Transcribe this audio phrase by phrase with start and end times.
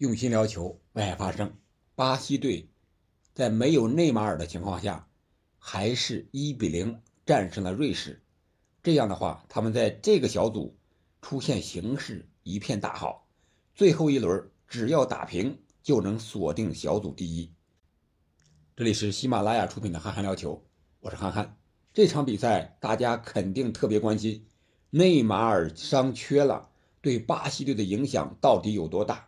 [0.00, 1.52] 用心聊球，为爱发声。
[1.94, 2.70] 巴西队
[3.34, 5.06] 在没有内马尔的情况下，
[5.58, 8.22] 还是一比零战胜了瑞士。
[8.82, 10.74] 这样的话，他们在这个小组
[11.20, 13.28] 出现形势一片大好，
[13.74, 17.52] 最后一轮只要打平就能锁定小组第一。
[18.74, 20.54] 这里是喜马拉雅出品的《憨憨聊球》，
[21.00, 21.58] 我是憨憨。
[21.92, 24.46] 这场比赛大家肯定特别关心，
[24.88, 26.70] 内马尔伤缺了，
[27.02, 29.26] 对巴西队的影响到底有多大？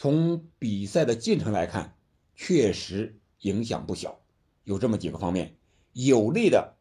[0.00, 1.94] 从比赛的进程来看，
[2.34, 4.18] 确实影响不小，
[4.64, 5.56] 有这么几个方面，
[5.92, 6.74] 有利的，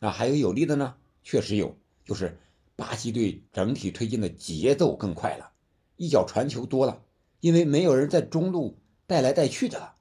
[0.00, 2.38] 啊，还有有利的呢，确实有，就是
[2.76, 5.52] 巴西队整体推进的节奏更快了，
[5.96, 7.02] 一脚传球多了，
[7.40, 9.94] 因为没有人在中路带来带去的了。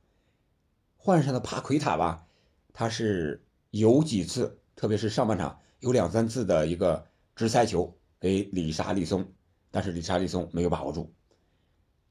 [0.98, 2.28] 换上的帕奎塔吧，
[2.74, 9.32] 他是有几次，特别是上半场有两三次的一个直塞球给里沙利松，
[9.72, 11.14] 但是里沙利松没有把握住。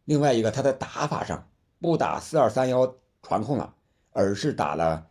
[0.05, 1.49] 另外一个，他的打法上
[1.81, 3.75] 不打四二三幺传控了，
[4.11, 5.09] 而是打了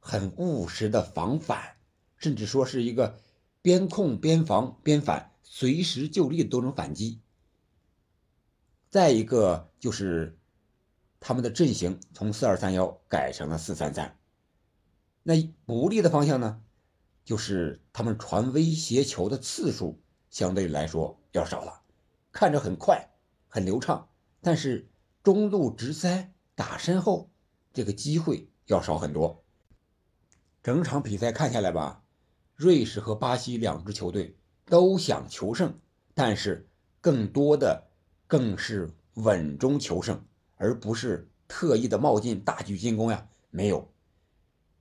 [0.00, 1.76] 很务实的防反，
[2.16, 3.18] 甚至说是一个
[3.60, 7.20] 边控边防边反，随时就地都能反击。
[8.88, 10.38] 再一个就是
[11.20, 14.16] 他们的阵型从四二三幺改成了四三三，
[15.22, 15.34] 那
[15.66, 16.62] 不利的方向呢，
[17.24, 21.82] 就是他们传威胁球的次数相对来说要少了，
[22.32, 23.10] 看着很快
[23.48, 24.08] 很流畅。
[24.44, 24.90] 但是
[25.22, 27.30] 中路直塞打身后，
[27.72, 29.42] 这个机会要少很多。
[30.62, 32.04] 整场比赛看下来吧，
[32.54, 34.36] 瑞士和巴西两支球队
[34.66, 35.80] 都想求胜，
[36.12, 36.68] 但是
[37.00, 37.88] 更多的
[38.26, 40.22] 更是稳中求胜，
[40.56, 43.26] 而不是特意的冒进大举进攻呀。
[43.48, 43.90] 没有，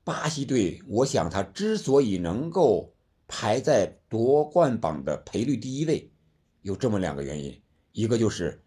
[0.04, 2.94] 巴西队，我想他之所以能够
[3.30, 6.12] 排在夺冠榜的赔率第一位，
[6.64, 7.62] 有这么两个原因，
[7.94, 8.60] 一个就是。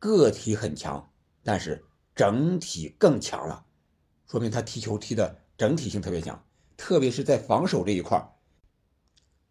[0.00, 1.12] 个体很强，
[1.44, 1.84] 但是
[2.14, 3.66] 整体更强了，
[4.26, 6.42] 说明他踢球踢的整体性特别强，
[6.74, 8.34] 特别是在防守这一块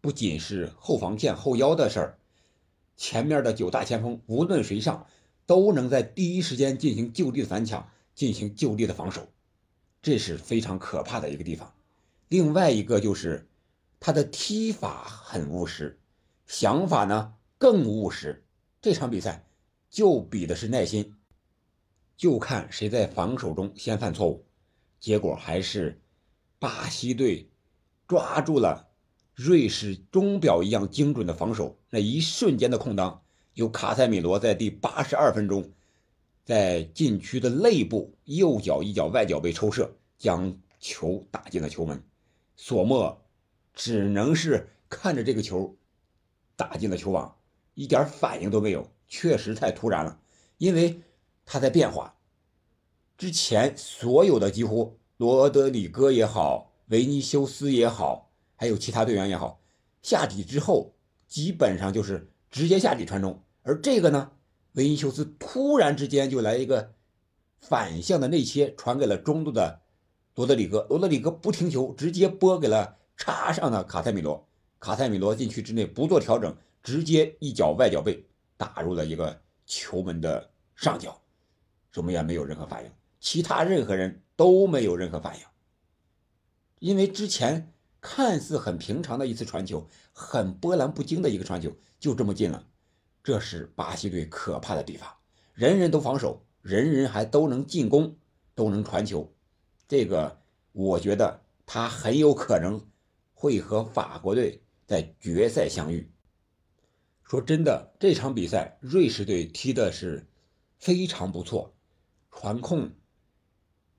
[0.00, 2.18] 不仅是后防线后腰的事儿，
[2.96, 5.06] 前面的九大前锋无论谁上，
[5.46, 9.28] 都能在第一时间进行就地的反抢，进行就地的防守，
[10.02, 11.72] 这是非常可怕的一个地方。
[12.26, 13.48] 另外一个就是
[14.00, 16.00] 他的踢法很务实，
[16.46, 18.44] 想法呢更务实。
[18.82, 19.46] 这场比赛。
[19.90, 21.16] 就比的是耐心，
[22.16, 24.46] 就看谁在防守中先犯错误。
[25.00, 26.00] 结果还是
[26.58, 27.50] 巴西队
[28.06, 28.88] 抓住了
[29.34, 33.22] 瑞士钟表一样精准的防守，那一瞬间的空当，
[33.54, 35.72] 由卡塞米罗在第八十二分钟
[36.44, 42.04] 在禁区的内部右脚一脚外脚背抽射，将球打进了球门。
[42.56, 43.24] 索莫
[43.72, 45.76] 只能是看着这个球
[46.56, 47.36] 打进了球网，
[47.80, 48.90] 一点反应都没有。
[49.08, 50.20] 确实太突然了，
[50.58, 51.00] 因为
[51.46, 52.14] 他在变化。
[53.16, 59.60] 之前所有的几乎罗德里戈也好，维尼修斯也好，还有其他队员也好，
[60.02, 60.94] 下底之后
[61.26, 63.42] 基本上就是直接下底传中。
[63.62, 64.32] 而这个呢，
[64.72, 66.92] 维尼修斯突然之间就来一个
[67.58, 69.80] 反向的内切，传给了中路的
[70.34, 70.86] 罗德里戈。
[70.90, 74.46] 罗德里戈不停球，直接拨给了插上的卡塞米罗。
[74.78, 78.26] 卡塞米罗禁区之内不做调整，直接一脚外脚背。
[78.56, 81.18] 打入了一个球门的上角，
[81.92, 85.42] 守门员没有任何反应，其他任何人都没有任何反应，
[86.78, 92.66] 因为之前看似很平常的一次传球，很波澜不惊的一个传球，就这么进了。
[93.24, 95.10] 这是巴西队可怕的地方，
[95.54, 98.14] 人人都防守，人人还都能进攻，
[98.54, 99.32] 都能传球，
[99.88, 100.38] 这个
[100.72, 102.86] 我觉得他很有可能
[103.32, 106.12] 会和法国队在决赛相遇。
[107.30, 110.26] 说真的，这场比赛瑞士队踢的是
[110.80, 111.72] 非常不错，
[112.28, 112.90] 传控、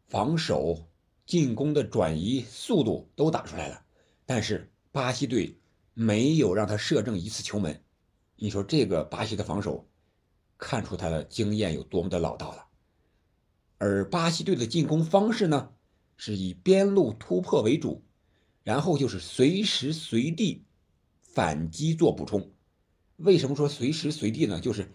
[0.09, 0.89] 防守、
[1.25, 3.85] 进攻的转移速度都打出来了，
[4.25, 5.57] 但是巴西队
[5.93, 7.81] 没有让他射正一次球门。
[8.35, 9.87] 你说这个巴西的防守，
[10.57, 12.67] 看出他的经验有多么的老道了。
[13.77, 15.71] 而巴西队的进攻方式呢，
[16.17, 18.03] 是以边路突破为主，
[18.63, 20.65] 然后就是随时随地
[21.21, 22.51] 反击做补充。
[23.23, 24.59] 为什么说随时随地呢？
[24.59, 24.91] 就是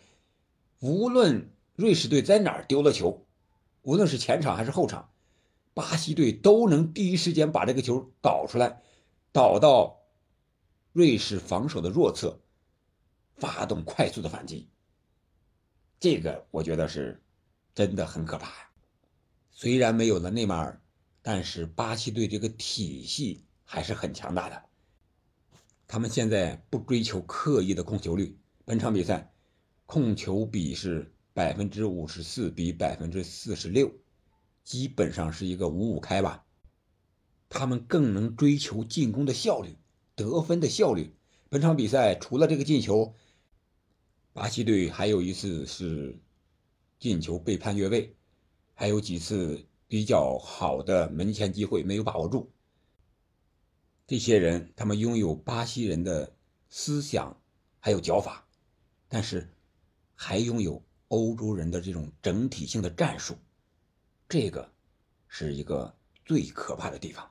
[0.80, 3.26] 无论瑞士队在哪儿丢了球，
[3.82, 5.10] 无论是前场还是后场，
[5.74, 8.82] 巴西队都能第一时间把这个球导出来，
[9.32, 10.00] 导到
[10.92, 12.40] 瑞士防守的弱侧，
[13.36, 14.68] 发动快速的反击。
[16.00, 17.22] 这个我觉得是
[17.74, 18.70] 真的很可怕呀。
[19.50, 20.80] 虽然没有了内马尔，
[21.22, 24.62] 但是巴西队这个体系还是很强大的。
[25.88, 29.32] 他们现在不追求刻意的控球率，本场比赛
[29.86, 33.92] 控球比是百分之五十四比百分之四十六，
[34.64, 36.44] 基本上是一个五五开吧。
[37.48, 39.76] 他们更能追求进攻的效率、
[40.16, 41.14] 得分的效率。
[41.48, 43.14] 本场比赛除了这个进球，
[44.32, 46.18] 巴西队还有一次是
[46.98, 48.16] 进球被判越位，
[48.74, 52.50] 还有几次比较好的门前机会没有把握住。
[54.06, 56.36] 这些人，他们拥有巴西人的
[56.68, 57.36] 思想，
[57.80, 58.46] 还有脚法，
[59.08, 59.52] 但是
[60.14, 63.36] 还拥有欧洲人的这种整体性的战术，
[64.28, 64.72] 这个
[65.26, 65.92] 是一个
[66.24, 67.28] 最可怕的地方。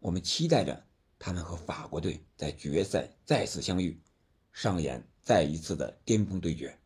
[0.00, 0.84] 我们期待着
[1.18, 4.00] 他们和法国队在决赛再次相遇，
[4.52, 6.76] 上演再一次的巅峰对决。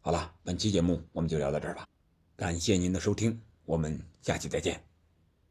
[0.00, 1.88] 好了，本期节目我们就聊到这儿吧，
[2.34, 4.91] 感谢您的收听，我们下期再见。